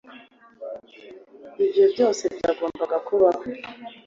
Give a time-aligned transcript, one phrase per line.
[1.65, 3.43] Ibyo byose byagombaga kubaho.